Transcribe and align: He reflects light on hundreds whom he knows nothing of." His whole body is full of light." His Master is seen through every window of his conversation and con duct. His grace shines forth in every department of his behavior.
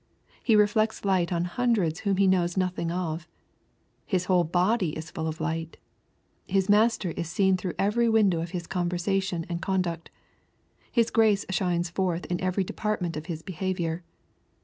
He 0.41 0.55
reflects 0.55 1.05
light 1.05 1.31
on 1.31 1.45
hundreds 1.45 1.99
whom 1.99 2.17
he 2.17 2.25
knows 2.25 2.57
nothing 2.57 2.89
of." 2.89 3.27
His 4.13 4.25
whole 4.25 4.43
body 4.43 4.97
is 4.97 5.11
full 5.11 5.27
of 5.27 5.39
light." 5.39 5.77
His 6.47 6.67
Master 6.69 7.11
is 7.11 7.29
seen 7.29 7.55
through 7.55 7.75
every 7.77 8.09
window 8.09 8.41
of 8.41 8.49
his 8.49 8.65
conversation 8.65 9.45
and 9.47 9.61
con 9.61 9.83
duct. 9.83 10.09
His 10.91 11.11
grace 11.11 11.45
shines 11.51 11.91
forth 11.91 12.25
in 12.31 12.41
every 12.41 12.63
department 12.63 13.15
of 13.15 13.27
his 13.27 13.43
behavior. 13.43 14.03